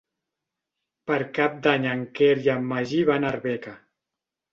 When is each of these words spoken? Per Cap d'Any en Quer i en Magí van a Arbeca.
Per 1.11 1.17
Cap 1.37 1.59
d'Any 1.67 1.85
en 1.91 2.01
Quer 2.19 2.31
i 2.47 2.49
en 2.53 2.65
Magí 2.71 3.03
van 3.11 3.29
a 3.29 3.31
Arbeca. 3.35 3.75